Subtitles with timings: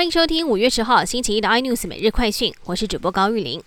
[0.00, 3.62] 欢迎收听五月十号星期一的 iNews 每日快讯，我是主播高玉玲。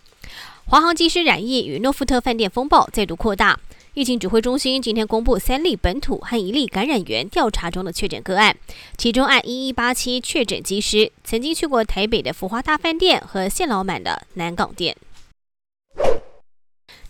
[0.65, 3.59] 华航机师染疫与诺富特饭店风暴再度扩大，
[3.93, 8.57] 疫情指挥中心今天公布三例本土和一例感染源调查中的确诊个案，
[8.97, 14.97] 其中按一一八七确诊机师曾经去过台北的福华大饭店和现老板的南港店。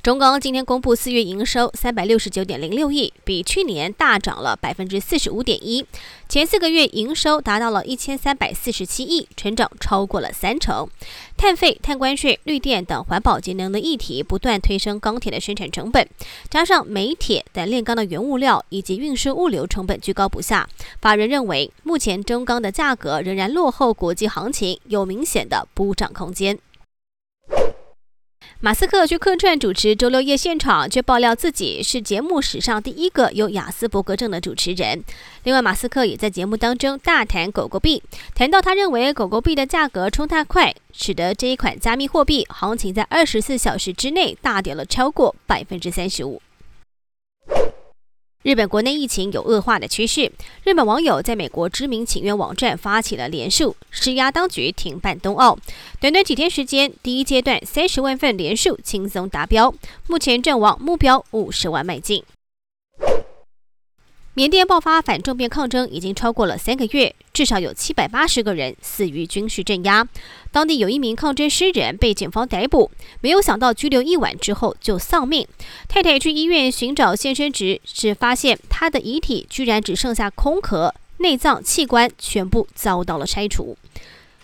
[0.04, 5.86] 中钢今天公布四月营收三百六十九点零六亿，比去年大涨了百分之四十五点一。
[6.28, 10.90] 前四个月营收达到了一千三百四十七亿，成长超过了三成。
[11.38, 16.06] 碳费、碳关税、绿电等环保节能的议题不断推升钢铁的生产成本，
[16.50, 20.68] 加上煤铁等炼钢的原物料以及运输物流成本居高不下，
[21.00, 26.60] 法人认为目前中钢的价格仍然落后国际行情，有明显的补涨空间。
[28.66, 35.04] 马斯克去客串主持周六夜现场，却爆料自己是节目史上第一个有雅斯伯格症的主持人。
[35.44, 38.02] 另外，马斯克也在节目当中大谈狗狗币，
[38.34, 46.42] 谈到他认为狗狗币的价格冲太快，使得这一款加密货币行情在二十四小时之内大跌了超过百分之三十五。
[48.44, 50.30] 日本国内疫情有恶化的趋势，
[50.66, 55.58] 日本网友在美国知名请愿网站发起了联署，施压当局停办冬奥。
[56.02, 59.74] 短短几天时间，第一阶段三十万份联署轻松达标，
[60.08, 62.22] 目前正往目标五十万迈进。
[64.34, 70.08] 缅甸爆发反政变抗争已经超过了三个月，至少有七百八十个人死于军事镇压。
[70.52, 75.48] 当地有一名抗争诗人被警方逮捕，没有想到拘留一晚之后就丧命。
[75.88, 83.76] 太太去医院寻找献身值，只发现他的遗体居然只剩下空壳，内脏器官全部遭到了拆除。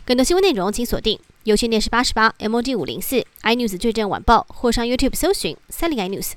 [0.03, 6.31] 更多新闻内容请锁定有线电视八十八 MOD 五零四 iNews 最正晚报，或上 YouTube 搜寻三零 iNews。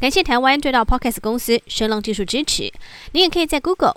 [0.00, 2.72] 感谢台湾最大 Podcast 公司声浪技术支持。
[3.12, 3.96] 您也可以在 Google、